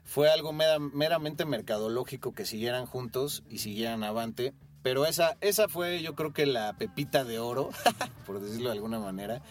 [0.05, 4.53] fue algo mera- meramente mercadológico que siguieran juntos y siguieran avante.
[4.83, 7.71] Pero esa, esa fue yo creo que la pepita de oro,
[8.27, 9.43] por decirlo de alguna manera,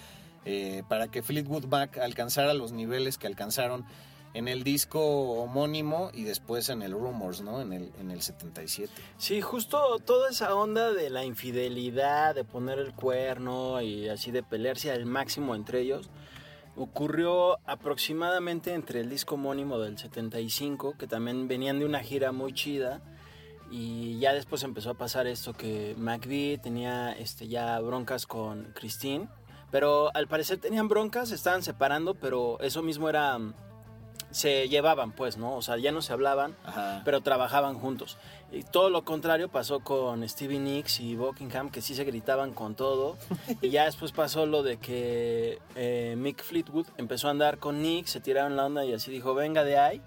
[0.46, 3.86] eh, para que Fleetwood Mac alcanzara los niveles que alcanzaron
[4.34, 7.60] en el disco homónimo y después en el Rumors, ¿no?
[7.60, 8.92] En el, en el 77.
[9.18, 14.44] Sí, justo toda esa onda de la infidelidad, de poner el cuerno y así de
[14.44, 16.10] pelearse al máximo entre ellos,
[16.76, 22.54] ocurrió aproximadamente entre el disco homónimo del 75, que también venían de una gira muy
[22.54, 23.02] chida,
[23.70, 29.28] y ya después empezó a pasar esto que McVie tenía este, ya broncas con Christine,
[29.72, 33.38] pero al parecer tenían broncas, se estaban separando, pero eso mismo era...
[34.30, 35.56] Se llevaban, pues, ¿no?
[35.56, 37.02] O sea, ya no se hablaban, Ajá.
[37.06, 38.18] pero trabajaban juntos.
[38.52, 42.76] Y todo lo contrario pasó con Stevie Nicks y Buckingham, que sí se gritaban con
[42.76, 43.16] todo.
[43.62, 48.08] y ya después pasó lo de que eh, Mick Fleetwood empezó a andar con Nick,
[48.08, 50.02] se tiraron la onda y así dijo, venga de ahí.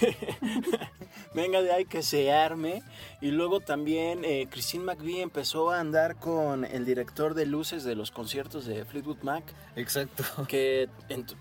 [1.34, 2.82] venga de ahí que se arme.
[3.20, 7.94] Y luego también eh, Christine McVie empezó a andar con el director de luces de
[7.94, 9.44] los conciertos de Fleetwood Mac.
[9.76, 10.24] Exacto.
[10.48, 10.88] Que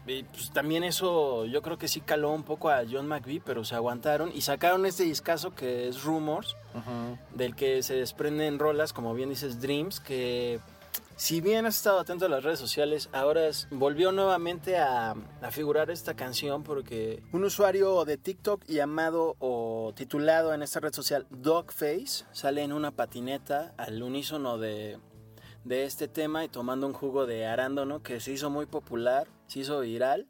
[0.06, 3.76] pues, también eso yo creo que sí caló un poco a John McVie, pero se
[3.76, 6.56] aguantaron y sacaron este discazo que es Rumors,
[7.34, 10.60] del que se desprenden rolas, como bien dices, Dreams, que
[11.20, 15.92] si bien has estado atento a las redes sociales, ahora volvió nuevamente a, a figurar
[15.92, 22.24] esta canción porque un usuario de TikTok llamado o titulado en esta red social Dogface
[22.32, 24.98] sale en una patineta al unísono de,
[25.66, 29.60] de este tema y tomando un jugo de arándano que se hizo muy popular, se
[29.60, 30.26] hizo viral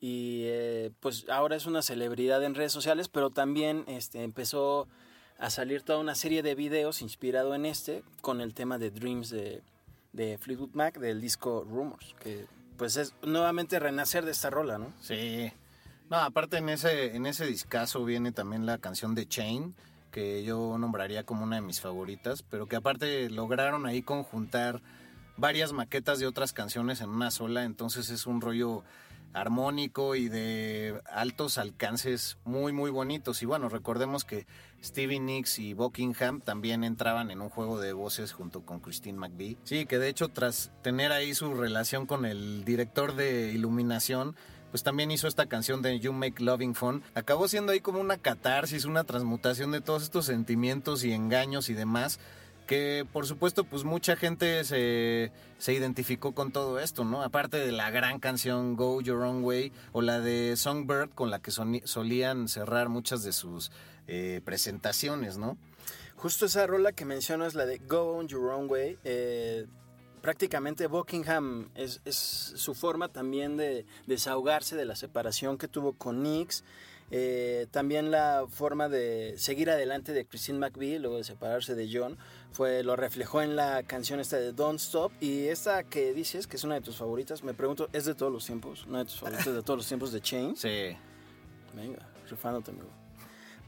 [0.00, 4.86] y eh, pues ahora es una celebridad en redes sociales, pero también este, empezó
[5.38, 9.30] a salir toda una serie de videos inspirado en este con el tema de Dreams
[9.30, 9.62] de,
[10.16, 14.92] de Fleetwood Mac del disco Rumors, que pues es nuevamente renacer de esta rola, ¿no?
[15.00, 15.52] Sí.
[16.10, 19.74] No, aparte en ese, en ese discazo viene también la canción de Chain,
[20.10, 24.80] que yo nombraría como una de mis favoritas, pero que aparte lograron ahí conjuntar
[25.36, 28.84] varias maquetas de otras canciones en una sola, entonces es un rollo
[29.36, 33.42] armónico y de altos alcances muy muy bonitos.
[33.42, 34.46] Y bueno recordemos que
[34.82, 39.58] Stevie Nicks y Buckingham también entraban en un juego de voces junto con Christine McVie.
[39.64, 44.36] Sí que de hecho tras tener ahí su relación con el director de iluminación
[44.70, 47.02] pues también hizo esta canción de You Make Loving Fun.
[47.14, 51.74] Acabó siendo ahí como una catarsis, una transmutación de todos estos sentimientos y engaños y
[51.74, 52.18] demás,
[52.66, 57.22] que por supuesto pues mucha gente se, se identificó con todo esto, ¿no?
[57.22, 61.40] Aparte de la gran canción Go Your Own Way o la de Songbird con la
[61.40, 63.70] que solían cerrar muchas de sus
[64.08, 65.56] eh, presentaciones, ¿no?
[66.16, 69.66] Justo esa rola que mencionas, la de Go On Your Own Way, eh,
[70.22, 76.22] prácticamente Buckingham es, es su forma también de desahogarse de la separación que tuvo con
[76.22, 76.64] Nix.
[77.12, 82.16] Eh, también la forma de seguir adelante de Christine McVie, luego de separarse de John,
[82.52, 85.12] fue lo reflejó en la canción esta de Don't Stop.
[85.20, 88.32] Y esta que dices, que es una de tus favoritas, me pregunto, ¿es de todos
[88.32, 88.86] los tiempos?
[88.86, 90.56] ¿Una de tus favoritas de todos los tiempos de Chain?
[90.56, 90.96] Sí.
[91.74, 92.88] Venga, rifándote, amigo.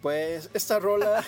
[0.01, 1.25] Pues esta rola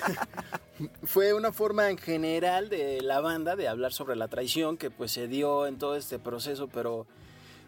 [1.04, 5.10] fue una forma en general de la banda de hablar sobre la traición que pues
[5.10, 7.06] se dio en todo este proceso, pero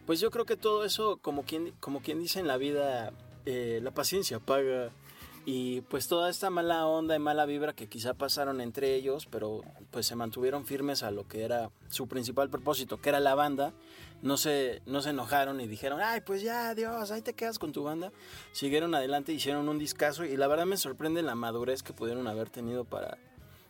[0.07, 3.13] pues yo creo que todo eso, como quien, como quien dice en la vida,
[3.47, 4.91] eh, la paciencia paga.
[5.45, 9.63] Y pues toda esta mala onda y mala vibra que quizá pasaron entre ellos, pero
[9.91, 13.73] pues se mantuvieron firmes a lo que era su principal propósito, que era la banda.
[14.23, 17.73] No se, no se enojaron y dijeron, ay, pues ya, Dios, ahí te quedas con
[17.73, 18.13] tu banda.
[18.53, 22.49] Siguieron adelante, hicieron un discazo y la verdad me sorprende la madurez que pudieron haber
[22.49, 23.19] tenido para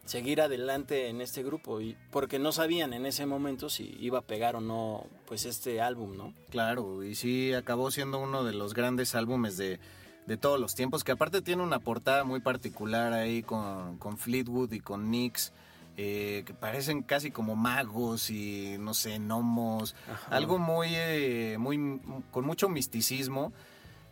[0.05, 1.81] seguir adelante en este grupo.
[1.81, 5.81] Y, porque no sabían en ese momento si iba a pegar o no pues este
[5.81, 6.35] álbum, ¿no?
[6.51, 9.81] Claro, y sí acabó siendo uno de los grandes álbumes de,
[10.27, 14.73] de todos los tiempos, que aparte tiene una portada muy particular ahí con, con Fleetwood
[14.73, 15.53] y con Nix.
[15.97, 19.95] eh, que parecen casi como magos y no sé, gnomos,
[20.31, 23.53] algo muy, eh, muy, con mucho misticismo,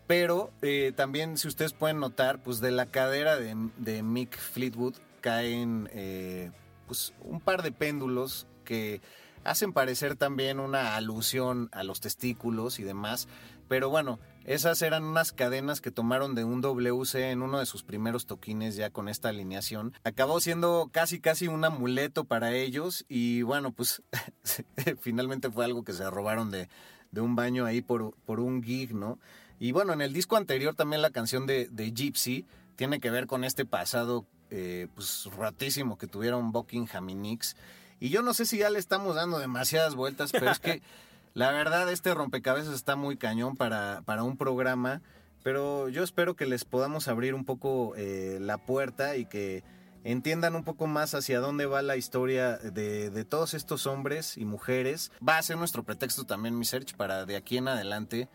[0.07, 4.95] pero eh, también si ustedes pueden notar, pues de la cadera de, de Mick Fleetwood
[5.21, 6.51] caen eh,
[6.87, 9.01] pues un par de péndulos que
[9.45, 13.27] hacen parecer también una alusión a los testículos y demás,
[13.69, 14.19] pero bueno,
[14.51, 18.75] esas eran unas cadenas que tomaron de un WC en uno de sus primeros toquines
[18.75, 19.93] ya con esta alineación.
[20.03, 24.03] Acabó siendo casi casi un amuleto para ellos y bueno, pues
[25.01, 26.69] finalmente fue algo que se robaron de,
[27.13, 29.21] de un baño ahí por, por un gig, ¿no?
[29.61, 33.45] Y bueno, en el disco anterior también la canción de, Gypsy tiene que ver con
[33.45, 37.55] este pasado eh, pues ratísimo que tuvieron Buckingham y Nix.
[38.01, 40.83] Y yo no sé si ya le estamos dando demasiadas vueltas, pero es que
[41.35, 45.03] la verdad este rompecabezas está muy cañón para, para un programa,
[45.43, 49.63] pero yo espero que les podamos abrir un poco eh, la puerta y que
[50.05, 54.45] entiendan un poco más hacia dónde va la historia de, de, todos estos hombres y
[54.45, 55.13] mujeres.
[55.27, 58.29] Va a ser nuestro pretexto también, mi search, para de aquí en adelante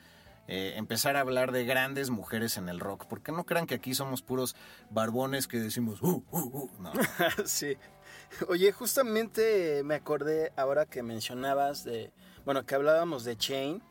[0.47, 3.05] eh, empezar a hablar de grandes mujeres en el rock.
[3.07, 4.55] Porque no crean que aquí somos puros
[4.89, 6.69] barbones que decimos, uh, uh, uh.
[7.45, 7.77] Sí.
[8.47, 12.11] Oye, justamente me acordé ahora que mencionabas de,
[12.45, 13.81] bueno, que hablábamos de Chain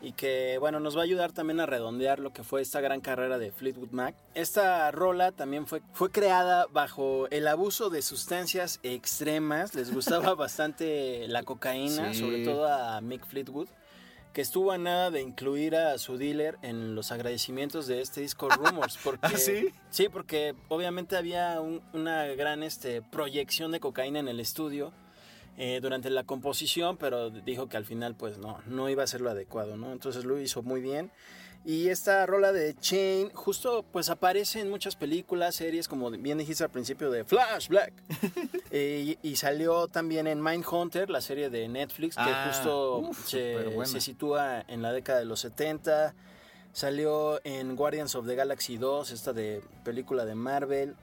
[0.00, 3.00] y que, bueno, nos va a ayudar también a redondear lo que fue esta gran
[3.00, 4.14] carrera de Fleetwood Mac.
[4.34, 9.74] Esta rola también fue, fue creada bajo el abuso de sustancias extremas.
[9.74, 12.20] Les gustaba bastante la cocaína, Sí.
[12.20, 13.68] sobre todo a Mick Fleetwood
[14.34, 18.48] que estuvo a nada de incluir a su dealer en los agradecimientos de este disco
[18.48, 18.96] Rumors.
[19.02, 19.70] Porque, ¿Ah, sí?
[19.90, 24.92] Sí, porque obviamente había un- una gran este, proyección de cocaína en el estudio
[25.58, 29.20] eh, durante la composición, pero dijo que al final pues no, no iba a ser
[29.20, 29.92] lo adecuado, ¿no?
[29.92, 31.10] Entonces lo hizo muy bien.
[31.64, 36.62] Y esta rola de Chain justo pues aparece en muchas películas, series, como bien dijiste
[36.62, 37.92] al principio de Flash Black.
[38.70, 43.26] Eh, y, y salió también en Mindhunter, la serie de Netflix, que Ah, justo uf,
[43.26, 46.14] se, se sitúa en la década de los 70.
[46.74, 50.96] Salió en Guardians of the Galaxy 2, esta de película de Marvel.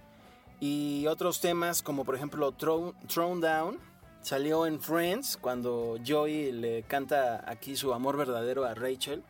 [0.60, 3.80] Y otros temas como por ejemplo Thrown, Thrown Down.
[4.26, 9.22] Salió en Friends cuando Joey le canta aquí su amor verdadero a Rachel.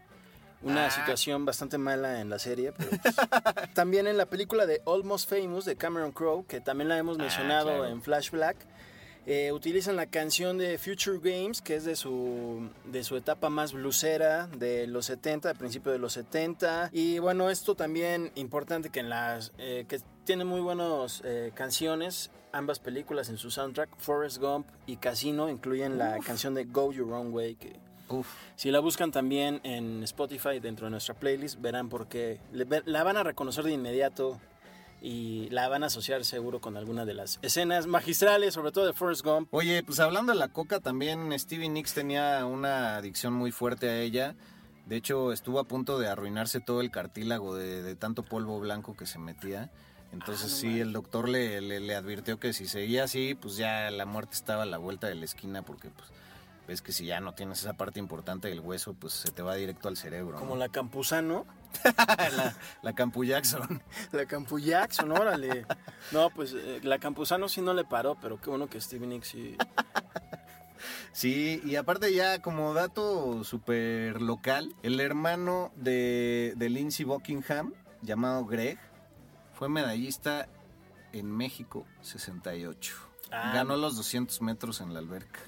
[0.61, 0.89] Una Ah.
[0.89, 2.71] situación bastante mala en la serie.
[2.71, 3.15] pero, pues,
[3.73, 7.23] también en la película de Almost Famous de Cameron Crowe, que también la hemos Ah,
[7.23, 7.87] mencionado claro.
[7.87, 8.55] en Flash Black.
[9.27, 13.73] eh, utilizan la canción de Future Games, que es de su, de su etapa más
[13.73, 16.89] blusera, de los 70, de principio de los 70.
[16.93, 22.31] Y bueno, esto también importante que en las eh, que tiene muy buenas eh, canciones,
[22.51, 27.13] ambas películas en su soundtrack, Forrest Gump y Casino, incluyen la canción de Go Your
[27.13, 28.27] Own Way, que Uf.
[28.55, 32.39] si la buscan también en Spotify dentro de nuestra playlist, verán por qué.
[32.51, 34.39] La van a reconocer de inmediato
[35.01, 38.93] y la van a asociar seguro con alguna de las escenas magistrales, sobre todo de
[38.93, 39.53] Forrest Gump.
[39.53, 43.99] Oye, pues hablando de la coca, también Stevie Nicks tenía una adicción muy fuerte a
[43.99, 44.35] ella.
[44.87, 48.95] De hecho, estuvo a punto de arruinarse todo el cartílago de, de tanto polvo blanco
[48.95, 49.71] que se metía.
[50.15, 54.05] Entonces sí, el doctor le, le, le advirtió que si seguía así, pues ya la
[54.05, 56.09] muerte estaba a la vuelta de la esquina porque pues
[56.69, 59.55] ves que si ya no tienes esa parte importante del hueso, pues se te va
[59.55, 60.37] directo al cerebro.
[60.37, 60.59] Como ¿no?
[60.59, 61.45] la Campuzano,
[62.17, 63.83] la, la Campu Jackson.
[64.13, 65.65] la Campu Jackson, órale.
[66.13, 69.27] No, pues eh, la Campuzano sí no le paró, pero qué bueno que Stevie Nicks
[69.27, 69.57] sí.
[71.11, 78.45] Sí, y aparte ya como dato súper local, el hermano de, de Lindsey Buckingham, llamado
[78.45, 78.77] Greg,
[79.55, 80.47] fue medallista
[81.11, 82.93] en México 68.
[83.31, 83.51] Ah.
[83.53, 85.39] Ganó los 200 metros en la alberca.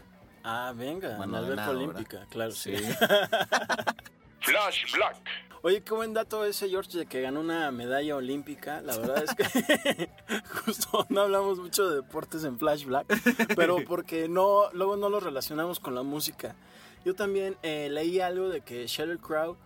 [0.43, 2.51] Ah, venga, Bueno, en la alberca nada, olímpica, claro.
[2.51, 2.74] Sí.
[4.39, 5.18] Flash Black.
[5.62, 8.82] Oye, qué buen dato ese, George, de que ganó una medalla olímpica.
[8.82, 10.10] La verdad es que
[10.66, 13.08] justo no hablamos mucho de deportes en Flash Black,
[13.55, 16.55] pero porque no, luego no lo relacionamos con la música.
[17.03, 19.58] Yo también eh, leí algo de que Sheryl Crow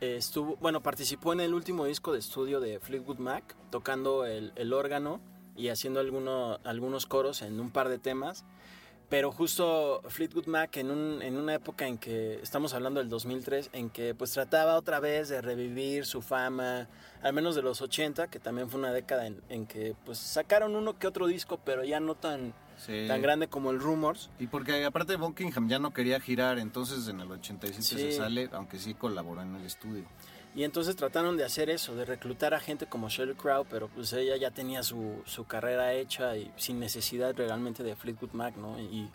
[0.00, 4.72] estuvo, bueno, participó en el último disco de estudio de Fleetwood Mac, tocando el, el
[4.72, 5.20] órgano
[5.56, 8.44] y haciendo alguno- algunos coros en un par de temas.
[9.10, 13.70] Pero justo Fleetwood Mac en, un- en una época en que, estamos hablando del 2003,
[13.72, 16.88] en que pues trataba otra vez de revivir su fama,
[17.22, 20.74] al menos de los 80, que también fue una década en, en que pues sacaron
[20.74, 22.54] uno que otro disco, pero ya no tan,
[22.86, 23.04] Sí.
[23.08, 24.30] tan grande como el Rumors.
[24.38, 27.96] Y porque aparte Buckingham ya no quería girar, entonces en el 87 Sí.
[27.98, 30.04] se sale, aunque sí colaboró en el estudio.
[30.56, 34.12] Y entonces trataron de hacer eso, de reclutar a gente como Sheryl Crow, pero pues
[34.12, 38.78] ella ya tenía su, su carrera hecha y sin necesidad realmente de Fleetwood Mac, ¿no?
[38.78, 39.10] Y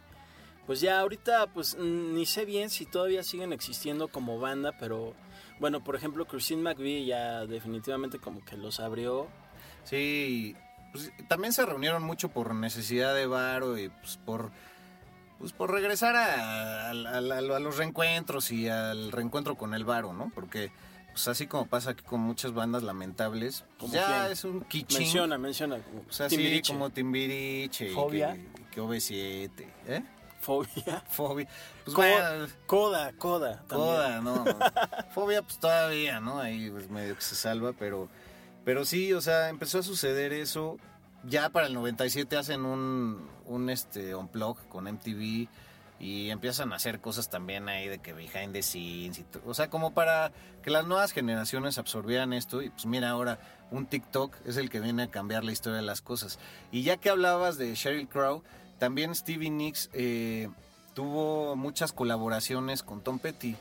[0.66, 5.14] pues ya ahorita pues ni sé bien si todavía siguen existiendo como banda, pero
[5.60, 9.28] bueno, por ejemplo, Christine McVie ya definitivamente como que los abrió.
[9.86, 10.56] Sí,
[10.92, 14.52] pues, también se reunieron mucho por necesidad de varo y pues por
[15.40, 20.12] pues por regresar a, a- a- a los reencuentros y al reencuentro con el varo,
[20.12, 20.32] ¿no?
[20.36, 20.72] Porque
[21.12, 24.32] pues así como pasa aquí con muchas bandas lamentables, pues ¿Como ya quién?
[24.34, 25.00] es un kitsching.
[25.00, 25.78] Menciona, menciona.
[25.80, 26.74] como O sea, sí, Timbiriche.
[26.74, 27.90] como Timbiriche.
[27.90, 28.34] y Fobia.
[28.34, 29.50] Que, que OV7,
[29.88, 30.04] ¿eh?
[30.42, 31.04] Fobia.
[31.10, 31.48] Fobia.
[31.86, 33.64] Pues Co- bueno, Coda, Coda.
[33.68, 33.68] también.
[33.68, 34.46] Toda, no.
[35.14, 36.40] Fobia, pues todavía, ¿no?
[36.40, 38.08] Ahí pues, medio que se salva, pero,
[38.70, 40.78] pero sí, o sea, empezó a suceder eso.
[41.24, 45.48] Ya para el 97 hacen un, un este, unplug con MTV
[46.00, 49.72] y empiezan a hacer cosas también ahí de que behind the scenes y o sea,
[49.72, 53.40] como para que las nuevas generaciones absorbieran esto y pues mira ahora
[53.72, 56.38] un TikTok es el que viene a cambiar la historia de las cosas.
[56.72, 58.44] Y ya que hablabas de Sheryl Crow,
[58.78, 60.48] también Stevie Nicks eh,
[60.94, 63.56] tuvo muchas colaboraciones con Tom Petty.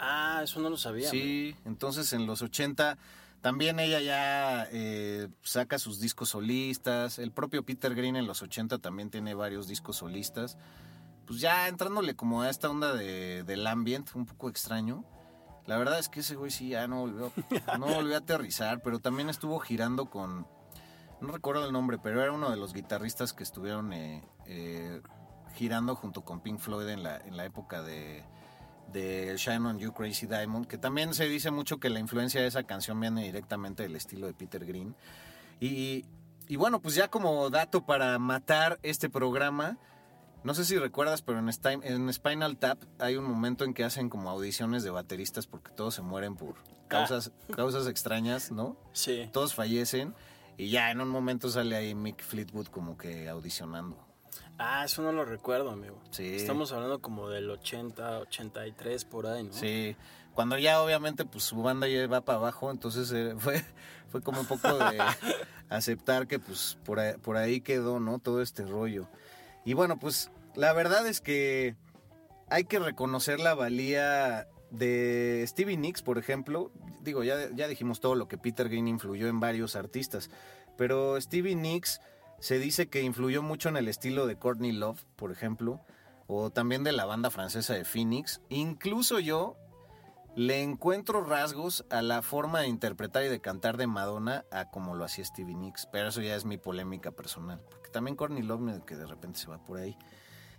[0.00, 1.10] Ah, eso no lo sabía.
[1.10, 2.98] Sí, entonces en los 80
[3.40, 7.18] también ella ya eh, saca sus discos solistas.
[7.18, 10.58] El propio Peter Green en los 80 también tiene varios discos solistas.
[11.26, 15.04] Pues ya entrándole como a esta onda de, del ambient, un poco extraño.
[15.66, 17.32] La verdad es que ese güey sí ya no volvió,
[17.78, 20.46] no volvió a aterrizar, pero también estuvo girando con,
[21.20, 25.00] no recuerdo el nombre, pero era uno de los guitarristas que estuvieron eh, eh,
[25.54, 28.24] girando junto con Pink Floyd en la, en la época de,
[28.92, 32.46] de Shine on You Crazy Diamond, que también se dice mucho que la influencia de
[32.46, 34.94] esa canción viene directamente del estilo de Peter Green.
[35.60, 36.04] Y,
[36.48, 39.78] y bueno, pues ya como dato para matar este programa,
[40.42, 44.30] no sé si recuerdas, pero en, Spinal Tap hay un momento en que hacen como
[44.30, 46.54] audiciones de bateristas porque todos se mueren por
[46.88, 48.76] causas, causas extrañas, ¿no?
[48.92, 49.28] Sí.
[49.32, 50.14] Todos fallecen
[50.56, 53.98] y ya en un momento sale ahí Mick Fleetwood como que audicionando.
[54.58, 55.98] Ah, eso no lo recuerdo, amigo.
[56.10, 56.34] Sí.
[56.36, 59.52] Estamos hablando como del 80, 83 por ahí, ¿no?
[59.52, 59.96] Sí,
[60.34, 63.64] cuando ya obviamente pues su banda ya va para abajo, entonces eh, fue,
[64.10, 64.98] fue como un poco de
[65.68, 68.18] aceptar que pues por ahí, por ahí quedó, ¿no?
[68.18, 69.08] Todo este rollo.
[69.64, 71.76] Y bueno, pues la verdad es que
[72.48, 76.70] hay que reconocer la valía de Stevie Nicks, por ejemplo.
[77.00, 80.30] Digo, ya, ya dijimos todo lo que Peter Green influyó en varios artistas,
[80.76, 82.00] pero Stevie Nicks
[82.40, 85.80] se dice que influyó mucho en el estilo de Courtney Love, por ejemplo,
[86.26, 88.40] o también de la banda francesa de Phoenix.
[88.48, 89.56] Incluso yo
[90.36, 94.94] le encuentro rasgos a la forma de interpretar y de cantar de Madonna a como
[94.94, 98.84] lo hacía Stevie Nicks, pero eso ya es mi polémica personal, porque también Courtney Love
[98.84, 99.96] que de repente se va por ahí.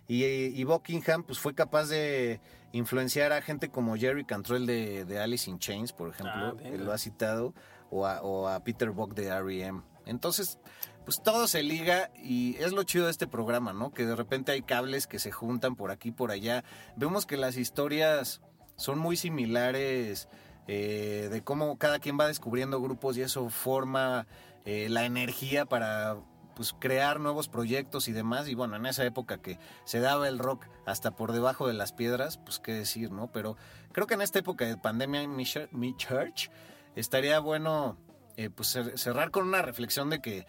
[0.08, 2.40] Y, y Buckingham pues fue capaz de
[2.72, 6.92] influenciar a gente como Jerry Cantrell de, de Alice in Chains, por ejemplo, Ah, lo
[6.92, 7.54] ha citado,
[7.90, 9.80] o a, o a Peter Buck de R.E.M.
[10.06, 10.58] Entonces,
[11.04, 13.92] pues todo se liga y es lo chido de este programa, ¿no?
[13.92, 16.64] Que de repente hay cables que se juntan por aquí por allá.
[16.96, 18.40] Vemos que las historias
[18.76, 20.28] son muy similares
[20.68, 24.26] eh, de cómo cada quien va descubriendo grupos y eso forma
[24.64, 26.16] eh, la energía para
[26.54, 30.38] pues crear nuevos proyectos y demás y bueno en esa época que se daba el
[30.38, 33.56] rock hasta por debajo de las piedras pues qué decir no pero
[33.92, 36.50] creo que en esta época de pandemia en mi, chur- mi church
[36.94, 37.96] estaría bueno
[38.36, 40.46] eh, pues cer- cerrar con una reflexión de que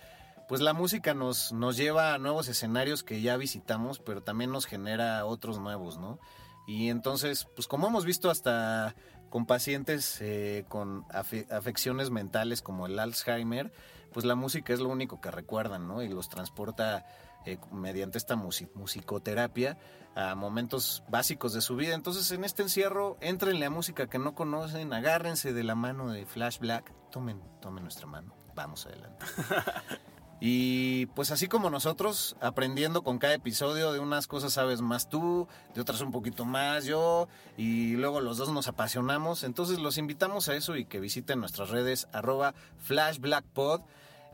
[0.53, 4.67] pues la música nos, nos lleva a nuevos escenarios que ya visitamos, pero también nos
[4.67, 6.19] genera otros nuevos, ¿no?
[6.67, 8.93] Y entonces, pues como hemos visto hasta
[9.31, 13.73] con pacientes eh, con afe- afecciones mentales como el Alzheimer,
[14.11, 16.03] pues la música es lo único que recuerdan, ¿no?
[16.03, 17.03] Y los transporta
[17.47, 19.79] eh, mediante esta musi- musicoterapia
[20.13, 21.95] a momentos básicos de su vida.
[21.95, 26.27] Entonces, en este encierro, entrenle a música que no conocen, agárrense de la mano de
[26.27, 29.25] Flash Black, tomen, tomen nuestra mano, vamos adelante.
[30.39, 35.47] Y pues así como nosotros, aprendiendo con cada episodio, de unas cosas sabes más tú,
[35.73, 39.43] de otras un poquito más yo, y luego los dos nos apasionamos.
[39.43, 43.81] Entonces los invitamos a eso y que visiten nuestras redes arroba flashblackpod.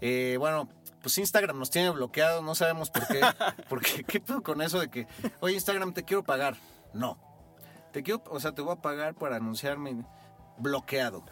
[0.02, 0.70] Eh, bueno,
[1.02, 3.22] pues Instagram nos tiene bloqueado, no sabemos por qué.
[3.70, 5.08] Porque, ¿qué pedo con eso de que,
[5.40, 6.58] oye, Instagram, te quiero pagar?
[6.94, 7.18] No.
[7.92, 10.06] Te quiero, o sea, te voy a pagar para anunciarme
[10.58, 11.24] bloqueado.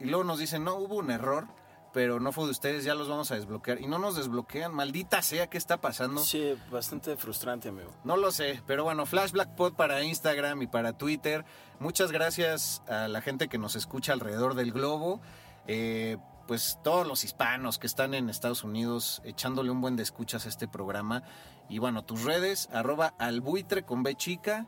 [0.00, 1.48] Y luego nos dicen, no, hubo un error,
[1.92, 3.80] pero no fue de ustedes, ya los vamos a desbloquear.
[3.80, 6.20] Y no nos desbloquean, maldita sea, ¿qué está pasando?
[6.20, 7.90] Sí, bastante frustrante, amigo.
[8.04, 11.44] No lo sé, pero bueno, Flash Black Pod para Instagram y para Twitter.
[11.78, 15.20] Muchas gracias a la gente que nos escucha alrededor del globo.
[15.66, 16.18] Eh,
[16.48, 20.48] pues todos los hispanos que están en Estados Unidos echándole un buen de escuchas a
[20.48, 21.22] este programa.
[21.68, 24.66] Y bueno, tus redes, arroba albuitre con B chica,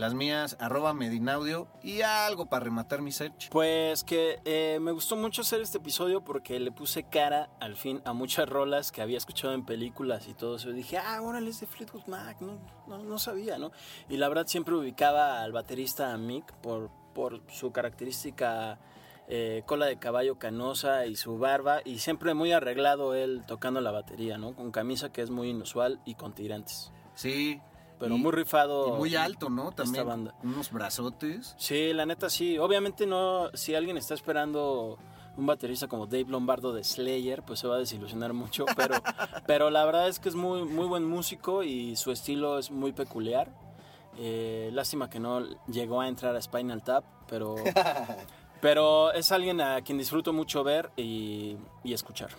[0.00, 3.50] las mías, arroba medinaudio y algo para rematar mi search.
[3.50, 8.00] Pues que eh, me gustó mucho hacer este episodio porque le puse cara al fin
[8.04, 10.70] a muchas rolas que había escuchado en películas y todo eso.
[10.70, 13.70] Y dije, ah, órale, es de Fleetwood Mac, no, no, no sabía, ¿no?
[14.08, 18.80] Y la verdad siempre ubicaba al baterista Mick por, por su característica
[19.28, 23.92] eh, cola de caballo canosa y su barba y siempre muy arreglado él tocando la
[23.92, 24.56] batería, ¿no?
[24.56, 26.90] Con camisa que es muy inusual y con tirantes.
[27.14, 27.60] Sí.
[28.00, 28.88] Pero muy rifado.
[28.88, 29.70] Y muy alto, ¿no?
[29.72, 29.96] También.
[29.96, 30.34] Esta banda.
[30.42, 31.54] Unos brazotes.
[31.58, 32.58] Sí, la neta sí.
[32.58, 34.98] Obviamente no, si alguien está esperando
[35.36, 38.96] un baterista como Dave Lombardo de Slayer, pues se va a desilusionar mucho, pero,
[39.46, 42.92] pero la verdad es que es muy, muy buen músico y su estilo es muy
[42.92, 43.52] peculiar.
[44.18, 47.54] Eh, lástima que no llegó a entrar a Spinal Tap, pero,
[48.60, 52.30] pero es alguien a quien disfruto mucho ver y, y escuchar.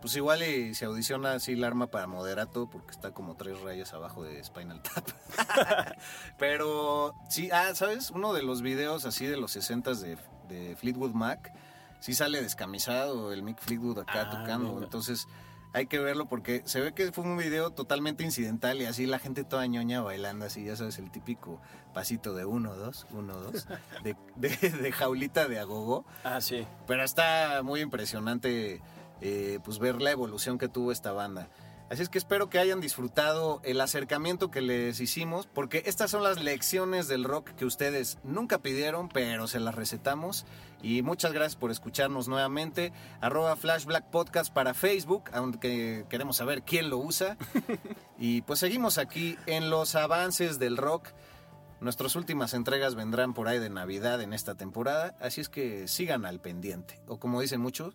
[0.00, 3.92] Pues igual y se audiciona así el arma para moderato porque está como tres rayas
[3.92, 5.08] abajo de Spinal Tap.
[6.38, 8.10] Pero sí, ah, ¿sabes?
[8.10, 10.18] Uno de los videos así de los 60 de,
[10.48, 11.52] de Fleetwood Mac,
[12.00, 14.82] sí sale descamisado el Mick Fleetwood acá Ah, tocando.
[14.82, 15.26] Entonces
[15.72, 19.18] hay que verlo porque se ve que fue un video totalmente incidental y así la
[19.18, 21.60] gente toda ñoña bailando así, ya sabes, el típico
[21.92, 23.66] pasito de uno, dos, uno, dos,
[24.02, 26.06] de, de, de jaulita de agogo.
[26.24, 26.66] Ah, sí.
[26.86, 28.80] Pero está muy impresionante
[29.20, 31.48] eh, pues ver la evolución que tuvo esta banda.
[31.88, 36.24] Así es que espero que hayan disfrutado el acercamiento que les hicimos, porque estas son
[36.24, 40.46] las lecciones del rock que ustedes nunca pidieron, pero se las recetamos.
[40.82, 42.92] Y muchas gracias por escucharnos nuevamente.
[43.20, 47.36] Arroba Flash Black Podcast para Facebook, aunque queremos saber quién lo usa.
[48.18, 51.08] Y pues seguimos aquí en los avances del rock.
[51.82, 56.24] Nuestras últimas entregas vendrán por ahí de Navidad en esta temporada, así es que sigan
[56.24, 56.98] al pendiente.
[57.06, 57.94] O como dicen muchos,